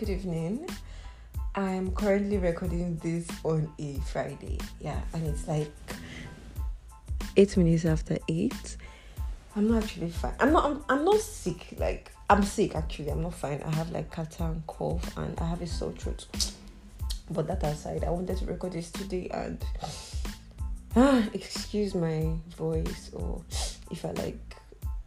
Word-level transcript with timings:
good 0.00 0.08
evening. 0.08 0.66
I'm 1.54 1.92
currently 1.92 2.38
recording 2.38 2.96
this 3.02 3.28
on 3.44 3.70
a 3.78 4.00
Friday. 4.10 4.58
Yeah, 4.80 4.98
and 5.12 5.26
it's 5.26 5.46
like 5.46 5.70
eight 7.36 7.54
minutes 7.58 7.84
after 7.84 8.16
eight. 8.26 8.78
I'm 9.54 9.68
not 9.68 9.82
actually 9.82 10.08
fine. 10.08 10.32
I'm 10.40 10.54
not. 10.54 10.64
I'm, 10.64 10.84
I'm 10.88 11.04
not 11.04 11.20
sick. 11.20 11.74
Like 11.76 12.12
I'm 12.30 12.42
sick 12.42 12.74
actually. 12.76 13.10
I'm 13.10 13.20
not 13.20 13.34
fine. 13.34 13.60
I 13.62 13.74
have 13.74 13.90
like 13.90 14.10
catarrh 14.10 14.52
and 14.52 14.66
cough, 14.66 15.18
and 15.18 15.38
I 15.38 15.44
have 15.44 15.60
a 15.60 15.66
sore 15.66 15.92
throat. 15.92 16.26
But 17.30 17.46
that 17.48 17.62
aside, 17.62 18.02
I 18.02 18.08
wanted 18.08 18.38
to 18.38 18.46
record 18.46 18.72
this 18.72 18.90
today, 18.90 19.28
and 19.34 19.62
ah, 20.96 21.22
excuse 21.34 21.94
my 21.94 22.36
voice 22.56 23.10
or 23.12 23.42
if 23.90 24.06
I 24.06 24.12
like 24.12 24.56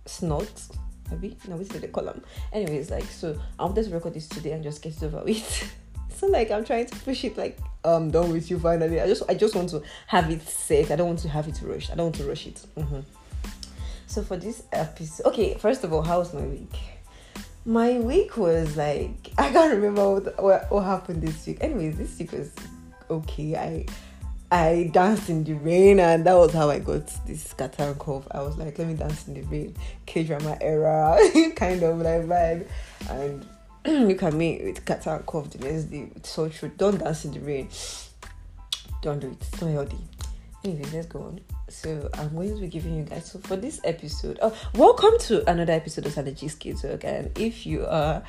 snort. 0.05 0.67
Maybe 1.13 1.37
no, 1.47 1.55
what's 1.55 1.69
the 1.69 1.87
column? 1.87 2.23
Anyways, 2.51 2.89
like 2.89 3.05
so, 3.05 3.39
I 3.59 3.63
wanted 3.65 3.85
to 3.85 3.91
record 3.91 4.13
this 4.13 4.27
today 4.27 4.51
and 4.51 4.63
just 4.63 4.81
get 4.81 4.95
it 4.95 5.03
over 5.03 5.23
with. 5.23 5.75
so 6.15 6.27
like 6.27 6.51
I'm 6.51 6.65
trying 6.65 6.85
to 6.87 6.95
push 6.97 7.23
it 7.23 7.37
like 7.37 7.57
I'm 7.83 8.11
done 8.11 8.31
with 8.31 8.49
you 8.49 8.59
finally. 8.59 8.99
I 9.01 9.07
just 9.07 9.23
I 9.29 9.33
just 9.33 9.55
want 9.55 9.69
to 9.69 9.81
have 10.07 10.29
it 10.29 10.41
set. 10.47 10.91
I 10.91 10.95
don't 10.95 11.07
want 11.07 11.19
to 11.19 11.29
have 11.29 11.47
it 11.47 11.59
rushed. 11.61 11.91
I 11.91 11.95
don't 11.95 12.05
want 12.05 12.15
to 12.15 12.25
rush 12.25 12.47
it. 12.47 12.65
Mm-hmm. 12.75 12.99
So 14.07 14.23
for 14.23 14.37
this 14.37 14.63
episode, 14.71 15.27
okay. 15.27 15.55
First 15.55 15.83
of 15.83 15.93
all, 15.93 16.01
how 16.01 16.19
was 16.19 16.33
my 16.33 16.41
week? 16.41 16.75
My 17.65 17.99
week 17.99 18.37
was 18.37 18.75
like 18.77 19.31
I 19.37 19.51
can't 19.51 19.73
remember 19.73 20.13
what, 20.13 20.43
what, 20.43 20.71
what 20.71 20.81
happened 20.83 21.21
this 21.21 21.45
week. 21.45 21.57
Anyways, 21.61 21.97
this 21.97 22.17
week 22.19 22.31
was 22.31 22.51
okay. 23.09 23.55
I 23.55 23.85
I 24.53 24.91
danced 24.93 25.31
in 25.31 25.43
the 25.43 25.53
rain, 25.53 25.99
and 25.99 26.23
that 26.27 26.35
was 26.35 26.53
how 26.53 26.69
I 26.69 26.77
got 26.77 27.07
this 27.25 27.55
catarrh 27.55 27.97
cough. 27.97 28.27
I 28.29 28.43
was 28.43 28.55
like, 28.55 28.77
let 28.77 28.87
me 28.87 28.93
dance 28.93 29.27
in 29.27 29.33
the 29.33 29.41
rain, 29.41 29.75
K 30.05 30.23
drama 30.23 30.55
era 30.61 31.17
kind 31.55 31.81
of 31.81 31.97
like 31.97 32.21
vibe, 32.21 32.67
and 33.09 33.47
look 34.07 34.21
at 34.21 34.33
me 34.33 34.61
with 34.63 34.85
catarrh 34.85 35.25
cough 35.25 35.49
the 35.49 35.57
next 35.57 35.85
day. 35.85 36.07
It's 36.15 36.29
so 36.29 36.49
true. 36.49 36.69
Don't 36.77 36.99
dance 36.99 37.25
in 37.25 37.31
the 37.31 37.39
rain. 37.39 37.67
Don't 39.01 39.17
do 39.17 39.29
it. 39.31 39.37
It's 39.41 39.59
not 39.59 39.71
healthy. 39.71 39.97
Anyway, 40.63 40.87
let's 40.93 41.07
go 41.07 41.23
on. 41.23 41.39
So 41.69 42.07
I'm 42.13 42.35
going 42.35 42.53
to 42.53 42.61
be 42.61 42.67
giving 42.67 42.95
you 42.95 43.05
guys. 43.05 43.31
So 43.31 43.39
for 43.39 43.55
this 43.55 43.81
episode, 43.83 44.37
oh, 44.43 44.55
welcome 44.75 45.17
to 45.21 45.49
another 45.49 45.73
episode 45.73 46.05
of 46.05 46.11
Strategy 46.11 46.47
Skills 46.47 46.83
Work. 46.83 47.05
And 47.05 47.35
if 47.39 47.65
you 47.65 47.87
are 47.87 48.21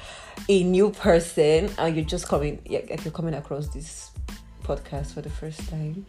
a 0.48 0.62
new 0.64 0.88
person 0.88 1.68
and 1.76 1.94
you're 1.94 2.06
just 2.06 2.28
coming, 2.28 2.62
yeah, 2.64 2.80
you're 3.02 3.12
coming 3.12 3.34
across 3.34 3.68
this 3.68 4.10
podcast 4.64 5.12
for 5.12 5.20
the 5.20 5.30
first 5.30 5.68
time, 5.68 6.06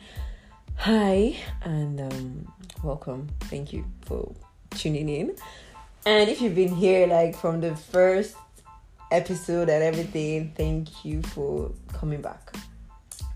hi 0.76 1.36
and 1.64 2.00
um, 2.00 2.54
welcome. 2.82 3.28
Thank 3.42 3.74
you 3.74 3.86
for 4.02 4.34
tuning 4.72 5.10
in. 5.10 5.36
And 6.06 6.30
if 6.30 6.42
you've 6.42 6.56
been 6.56 6.74
here 6.74 7.06
like 7.06 7.36
from 7.36 7.60
the 7.60 7.76
first 7.76 8.36
episode 9.12 9.70
and 9.70 9.84
everything, 9.84 10.54
thank 10.56 11.04
you 11.04 11.22
for 11.22 11.72
coming 11.94 12.22
back 12.22 12.56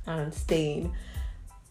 and 0.07 0.33
staying. 0.33 0.93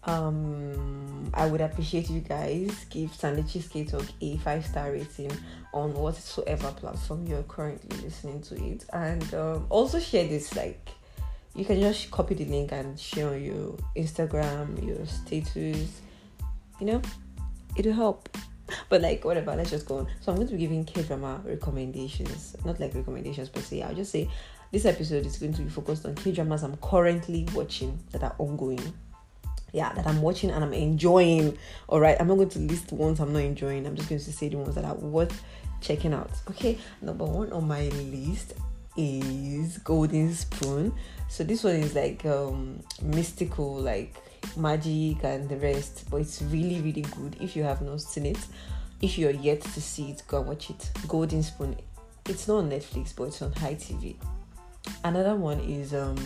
Um, 0.04 1.30
I 1.34 1.46
would 1.46 1.60
appreciate 1.60 2.08
you 2.08 2.20
guys 2.20 2.86
give 2.90 3.14
Sunday 3.14 3.42
Cheesecake 3.42 3.90
Talk 3.90 4.04
a 4.20 4.36
five 4.38 4.64
star 4.64 4.92
rating 4.92 5.32
on 5.72 5.92
whatsoever 5.94 6.70
platform 6.72 7.26
you're 7.26 7.42
currently 7.44 7.96
listening 8.00 8.40
to 8.42 8.54
it, 8.62 8.84
and 8.92 9.34
um, 9.34 9.66
also 9.70 9.98
share 9.98 10.26
this 10.26 10.54
like 10.54 10.88
you 11.58 11.64
can 11.64 11.80
just 11.80 12.10
copy 12.12 12.34
the 12.34 12.44
link 12.44 12.70
and 12.70 12.98
share 12.98 13.30
on 13.30 13.42
your 13.42 13.76
Instagram, 13.96 14.86
your 14.86 15.04
status. 15.06 16.00
You 16.78 16.86
know, 16.86 17.02
it'll 17.76 17.92
help. 17.92 18.28
But 18.88 19.00
like 19.00 19.24
whatever, 19.24 19.56
let's 19.56 19.70
just 19.70 19.86
go 19.86 19.98
on. 19.98 20.06
So 20.20 20.30
I'm 20.30 20.36
going 20.36 20.46
to 20.46 20.54
be 20.54 20.60
giving 20.60 20.84
K 20.84 21.02
drama 21.02 21.40
recommendations, 21.44 22.54
not 22.64 22.78
like 22.78 22.94
recommendations 22.94 23.48
per 23.48 23.60
se. 23.60 23.82
I'll 23.82 23.94
just 23.94 24.12
say 24.12 24.30
this 24.70 24.84
episode 24.84 25.26
is 25.26 25.38
going 25.38 25.52
to 25.54 25.62
be 25.62 25.68
focused 25.68 26.06
on 26.06 26.14
K 26.14 26.30
dramas 26.30 26.62
I'm 26.62 26.76
currently 26.76 27.48
watching 27.52 27.98
that 28.12 28.22
are 28.22 28.36
ongoing. 28.38 28.92
Yeah, 29.72 29.92
that 29.94 30.06
I'm 30.06 30.22
watching 30.22 30.50
and 30.50 30.62
I'm 30.62 30.72
enjoying. 30.72 31.58
All 31.88 31.98
right, 31.98 32.16
I'm 32.20 32.28
not 32.28 32.36
going 32.36 32.50
to 32.50 32.58
list 32.60 32.92
ones 32.92 33.18
I'm 33.18 33.32
not 33.32 33.42
enjoying. 33.42 33.84
I'm 33.84 33.96
just 33.96 34.08
going 34.08 34.20
to 34.20 34.32
say 34.32 34.48
the 34.48 34.58
ones 34.58 34.76
that 34.76 34.84
are 34.84 34.94
worth 34.94 35.42
checking 35.80 36.14
out. 36.14 36.30
Okay, 36.50 36.78
number 37.02 37.24
one 37.24 37.52
on 37.52 37.66
my 37.66 37.88
list 37.88 38.54
is 38.98 39.78
Golden 39.78 40.34
Spoon. 40.34 40.92
So 41.28 41.44
this 41.44 41.62
one 41.62 41.76
is 41.76 41.94
like 41.94 42.26
um 42.26 42.82
mystical, 43.00 43.76
like 43.76 44.16
magic 44.56 45.22
and 45.22 45.48
the 45.48 45.56
rest, 45.56 46.04
but 46.10 46.18
it's 46.18 46.42
really 46.42 46.80
really 46.80 47.02
good. 47.02 47.36
If 47.40 47.56
you 47.56 47.62
have 47.62 47.80
not 47.80 48.00
seen 48.00 48.26
it, 48.26 48.38
if 49.00 49.16
you're 49.16 49.30
yet 49.30 49.60
to 49.62 49.80
see 49.80 50.10
it, 50.10 50.22
go 50.26 50.38
and 50.38 50.48
watch 50.48 50.70
it. 50.70 50.90
Golden 51.06 51.42
Spoon. 51.42 51.76
It's 52.26 52.48
not 52.48 52.56
on 52.56 52.70
Netflix, 52.70 53.14
but 53.16 53.24
it's 53.24 53.40
on 53.40 53.52
HiTV. 53.52 54.16
Another 55.04 55.36
one 55.36 55.60
is 55.60 55.94
um 55.94 56.16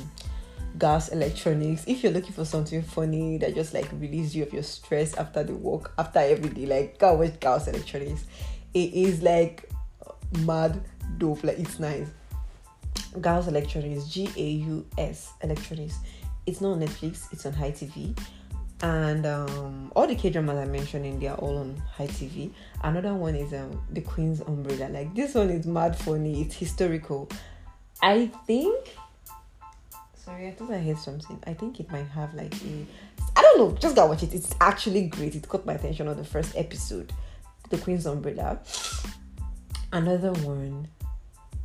Gaus 0.78 1.10
Electronics 1.10 1.84
if 1.86 2.02
you're 2.02 2.12
looking 2.12 2.32
for 2.32 2.46
something 2.46 2.80
funny 2.80 3.36
that 3.36 3.54
just 3.54 3.74
like 3.74 3.90
release 3.92 4.34
you 4.34 4.42
of 4.44 4.52
your 4.54 4.62
stress 4.62 5.14
after 5.14 5.44
the 5.44 5.54
work 5.54 5.92
after 5.98 6.18
every 6.20 6.48
day 6.48 6.64
like 6.64 6.98
go 6.98 7.12
watch 7.12 7.38
Gaus 7.40 7.68
Electronics 7.68 8.24
it 8.72 8.94
is 8.94 9.20
like 9.20 9.68
mad 10.46 10.82
dope 11.18 11.44
like 11.44 11.58
it's 11.58 11.78
nice 11.78 12.08
Gaus 13.20 13.48
Electronics, 13.48 14.06
G 14.06 14.30
A 14.36 14.50
U 14.66 14.86
S 14.98 15.32
Electronics. 15.42 15.98
It's 16.46 16.60
not 16.60 16.72
on 16.72 16.80
Netflix, 16.80 17.32
it's 17.32 17.46
on 17.46 17.52
HiTV. 17.52 18.18
And 18.82 19.26
um, 19.26 19.92
all 19.94 20.08
the 20.08 20.16
K 20.16 20.30
dramas 20.30 20.58
I 20.58 20.64
mentioned 20.64 21.06
in 21.06 21.20
they 21.20 21.28
are 21.28 21.36
all 21.36 21.58
on 21.58 21.80
HiTV. 21.96 22.50
Another 22.82 23.14
one 23.14 23.36
is 23.36 23.52
um, 23.52 23.80
The 23.92 24.00
Queen's 24.00 24.40
Umbrella. 24.40 24.88
Like 24.88 25.14
this 25.14 25.34
one 25.34 25.50
is 25.50 25.66
mad 25.66 25.96
funny, 25.96 26.42
it's 26.42 26.56
historical. 26.56 27.28
I 28.02 28.26
think. 28.46 28.96
Sorry, 30.16 30.48
I 30.48 30.52
thought 30.52 30.70
I 30.70 30.78
heard 30.78 30.98
something. 30.98 31.38
I 31.46 31.54
think 31.54 31.80
it 31.80 31.90
might 31.92 32.06
have 32.08 32.34
like 32.34 32.54
a. 32.54 32.86
I 33.36 33.42
don't 33.42 33.58
know, 33.58 33.78
just 33.78 33.94
go 33.94 34.06
watch 34.06 34.22
it. 34.24 34.34
It's 34.34 34.54
actually 34.60 35.06
great. 35.06 35.34
It 35.36 35.48
caught 35.48 35.64
my 35.64 35.74
attention 35.74 36.08
on 36.08 36.16
the 36.16 36.24
first 36.24 36.56
episode. 36.56 37.12
The 37.70 37.78
Queen's 37.78 38.06
Umbrella. 38.06 38.60
Another 39.92 40.32
one 40.32 40.88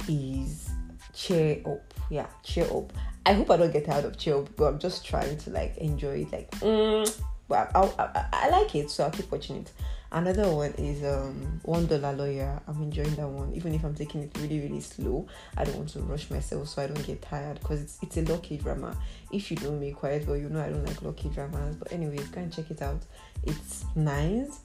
is 0.08 0.69
cheer 1.17 1.61
up. 1.66 1.94
Yeah, 2.09 2.28
cheer 2.44 2.66
up. 2.72 2.94
I 3.25 3.33
hope 3.33 3.51
I 3.51 3.57
don't 3.57 3.73
get 3.73 3.85
tired 3.85 4.05
of 4.05 4.17
cheer 4.17 4.38
up, 4.38 4.55
but 4.55 4.66
I'm 4.66 4.79
just 4.79 5.05
trying 5.05 5.38
to 5.38 5.50
like 5.50 5.78
enjoy 5.78 6.22
it. 6.22 6.31
Like, 6.31 6.51
mm, 6.51 7.22
well, 7.50 7.69
I, 7.75 8.03
I, 8.03 8.25
I 8.31 8.50
like 8.50 8.75
it, 8.75 8.89
so 8.89 9.03
I'll 9.03 9.11
keep 9.11 9.29
watching 9.31 9.57
it. 9.57 9.72
Another 10.09 10.50
one 10.50 10.72
is 10.78 11.03
um 11.03 11.59
One 11.63 11.85
Dollar 11.85 12.13
Lawyer. 12.13 12.61
I'm 12.66 12.81
enjoying 12.81 13.16
that 13.16 13.28
one, 13.28 13.53
even 13.53 13.73
if 13.73 13.83
I'm 13.83 13.94
taking 13.94 14.23
it 14.23 14.31
really, 14.39 14.61
really 14.61 14.79
slow. 14.79 15.28
I 15.57 15.66
don't 15.66 15.75
want 15.75 15.89
to 15.89 16.00
rush 16.00 16.29
myself, 16.29 16.69
so 16.69 16.81
I 16.81 16.88
don't 16.88 17.05
get 17.05 17.22
tired 17.22 17.59
because 17.59 17.81
it's 17.81 17.97
it's 18.01 18.17
a 18.17 18.22
lucky 18.22 18.55
drama. 18.57 18.95
If 19.34 19.51
you 19.51 19.57
don't 19.57 19.81
make 19.81 19.97
quiet, 19.97 20.25
well, 20.25 20.38
you 20.38 20.47
know 20.47 20.61
I 20.61 20.69
don't 20.69 20.85
like 20.85 21.01
lucky 21.01 21.28
dramas. 21.29 21.75
But 21.75 21.91
anyways, 21.91 22.29
go 22.29 22.39
and 22.39 22.53
check 22.53 22.72
it 22.72 22.81
out. 22.81 23.01
It's 23.44 23.84
nice 23.95 24.61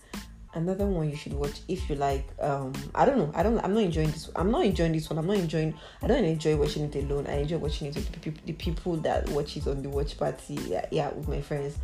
another 0.55 0.87
one 0.87 1.09
you 1.09 1.17
should 1.17 1.33
watch 1.33 1.61
if 1.69 1.89
you 1.89 1.97
like 1.97 2.27
um 2.41 2.73
i 2.95 3.05
don't 3.05 3.17
know 3.17 3.31
i 3.35 3.43
don't 3.43 3.59
i'm 3.65 3.73
not 3.73 3.83
enjoying 3.83 4.11
this 4.11 4.31
i'm 4.37 4.51
not 4.51 4.65
enjoying 4.65 4.93
this 4.93 5.09
one 5.09 5.19
i'm 5.19 5.27
not 5.27 5.37
enjoying 5.37 5.73
i 6.03 6.07
don't 6.07 6.25
enjoy 6.25 6.55
watching 6.57 6.85
it 6.85 6.95
alone 6.97 7.27
i 7.27 7.39
enjoy 7.39 7.57
watching 7.57 7.89
it 7.89 7.95
with 7.95 8.13
the 8.13 8.19
people, 8.21 8.43
the 8.45 8.53
people 8.53 8.97
that 8.97 9.27
watch 9.31 9.57
it 9.57 9.67
on 9.67 9.83
the 9.83 9.89
watch 9.89 10.19
party 10.19 10.55
yeah, 10.67 10.85
yeah 10.91 11.11
with 11.13 11.29
my 11.29 11.41
friends. 11.41 11.77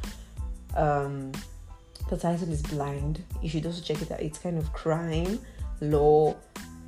Um 0.76 1.32
the 2.10 2.16
title 2.16 2.50
is 2.50 2.62
blind 2.62 3.22
you 3.42 3.48
should 3.48 3.64
also 3.66 3.82
check 3.82 4.00
it 4.00 4.10
out 4.10 4.20
it's 4.20 4.38
kind 4.38 4.58
of 4.58 4.72
crime 4.72 5.38
law 5.80 6.34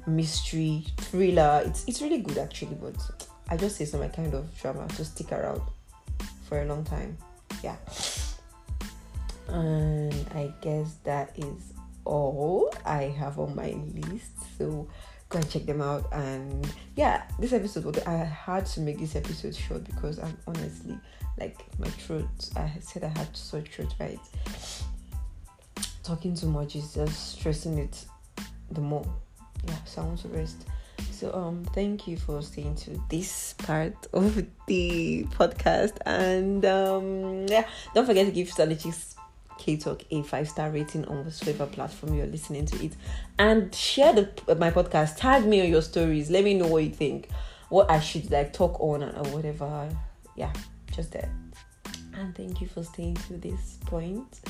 mystery 0.06 0.84
thriller 0.96 1.62
it's 1.64 1.84
it's 1.86 2.00
really 2.00 2.18
good 2.18 2.38
actually 2.38 2.74
but 2.80 2.96
i 3.48 3.56
just 3.56 3.76
say 3.76 3.84
it's 3.84 3.92
not 3.92 4.00
my 4.00 4.08
kind 4.08 4.32
of 4.32 4.46
drama 4.60 4.86
to 4.88 5.04
stick 5.04 5.30
around 5.32 5.60
for 6.48 6.62
a 6.62 6.64
long 6.64 6.84
time 6.84 7.16
yeah 7.62 7.76
and 9.52 10.14
I 10.34 10.52
guess 10.60 10.96
that 11.04 11.38
is 11.38 11.72
all 12.04 12.72
I 12.84 13.04
have 13.04 13.38
on 13.38 13.54
my 13.54 13.76
list. 13.94 14.32
So 14.58 14.88
go 15.28 15.38
and 15.38 15.50
check 15.50 15.66
them 15.66 15.80
out. 15.80 16.06
And 16.12 16.70
yeah, 16.96 17.22
this 17.38 17.52
episode, 17.52 18.02
I 18.06 18.16
had 18.16 18.66
to 18.66 18.80
make 18.80 18.98
this 18.98 19.16
episode 19.16 19.54
short 19.54 19.84
because 19.84 20.18
I'm 20.18 20.36
honestly 20.46 20.98
like 21.38 21.64
my 21.78 21.88
throat. 21.88 22.28
I 22.56 22.70
said 22.80 23.04
I 23.04 23.08
had 23.08 23.34
sore 23.36 23.60
throat, 23.62 23.94
right? 23.98 24.20
Talking 26.02 26.34
too 26.34 26.48
much 26.48 26.76
is 26.76 26.94
just 26.94 27.38
stressing 27.38 27.78
it 27.78 28.04
the 28.70 28.80
more. 28.80 29.06
Yeah, 29.66 29.76
so 29.84 30.02
I 30.02 30.04
want 30.06 30.20
to 30.20 30.28
rest. 30.28 30.66
So 31.12 31.32
um 31.34 31.64
thank 31.74 32.08
you 32.08 32.16
for 32.16 32.40
staying 32.40 32.76
to 32.76 33.02
this 33.10 33.52
part 33.58 33.94
of 34.14 34.42
the 34.66 35.24
podcast 35.24 35.98
and 36.06 36.64
um 36.64 37.46
yeah 37.46 37.66
don't 37.94 38.06
forget 38.06 38.24
to 38.24 38.32
give 38.32 38.48
Strategies 38.48 39.16
K 39.60 39.76
Talk 39.76 40.02
a 40.10 40.22
five 40.22 40.48
star 40.48 40.70
rating 40.70 41.04
on 41.04 41.24
whatever 41.24 41.66
platform 41.66 42.14
you're 42.14 42.26
listening 42.26 42.66
to 42.66 42.84
it, 42.84 42.92
and 43.38 43.72
share 43.72 44.12
the 44.12 44.56
my 44.56 44.70
podcast. 44.70 45.16
Tag 45.16 45.44
me 45.44 45.60
on 45.60 45.68
your 45.68 45.82
stories. 45.82 46.30
Let 46.30 46.42
me 46.42 46.54
know 46.54 46.66
what 46.66 46.82
you 46.82 46.90
think, 46.90 47.28
what 47.68 47.88
I 47.90 48.00
should 48.00 48.30
like 48.30 48.52
talk 48.52 48.80
on 48.80 49.02
or 49.04 49.24
whatever. 49.30 49.88
Yeah, 50.34 50.52
just 50.92 51.12
that. 51.12 51.28
And 52.14 52.34
thank 52.34 52.60
you 52.60 52.66
for 52.66 52.82
staying 52.82 53.14
to 53.28 53.34
this 53.34 53.78
point. 53.86 54.40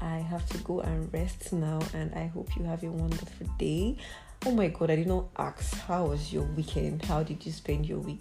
I 0.00 0.16
have 0.16 0.46
to 0.50 0.58
go 0.58 0.80
and 0.80 1.10
rest 1.14 1.52
now, 1.52 1.80
and 1.94 2.12
I 2.14 2.26
hope 2.26 2.56
you 2.56 2.64
have 2.64 2.82
a 2.82 2.90
wonderful 2.90 3.46
day. 3.58 3.96
Oh 4.44 4.50
my 4.50 4.68
god, 4.68 4.90
I 4.90 4.96
did 4.96 5.06
not 5.06 5.28
ask 5.38 5.78
how 5.86 6.06
was 6.06 6.32
your 6.32 6.42
weekend? 6.42 7.04
How 7.04 7.22
did 7.22 7.46
you 7.46 7.52
spend 7.52 7.86
your 7.86 8.00
week? 8.00 8.20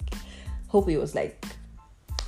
hope 0.73 0.89
it 0.89 0.97
was 0.97 1.13
like 1.13 1.45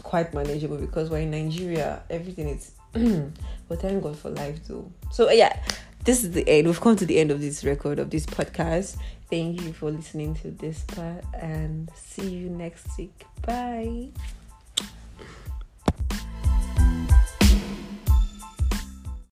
quite 0.04 0.32
manageable 0.32 0.78
because 0.78 1.10
we're 1.10 1.22
in 1.22 1.32
Nigeria, 1.32 2.04
everything 2.12 2.48
is 2.48 2.74
Mm. 2.96 3.32
but 3.68 3.82
thank 3.82 4.04
God 4.04 4.18
for 4.18 4.30
life 4.30 4.66
too. 4.68 4.92
So 5.12 5.28
uh, 5.28 5.32
yeah, 5.32 5.62
this 6.04 6.24
is 6.24 6.32
the 6.32 6.48
end. 6.48 6.68
We've 6.68 6.80
come 6.80 6.96
to 6.96 7.06
the 7.06 7.18
end 7.18 7.32
of 7.32 7.42
this 7.42 7.64
record 7.64 8.00
of 8.00 8.10
this 8.10 8.26
podcast. 8.26 8.98
Thank 9.30 9.62
you 9.62 9.74
for 9.74 9.92
listening 9.92 10.36
to 10.36 10.52
this 10.52 10.84
part 10.84 11.24
and 11.34 11.90
see 11.96 12.30
you 12.30 12.50
next 12.50 12.86
week. 12.98 13.26
Bye. 13.42 14.10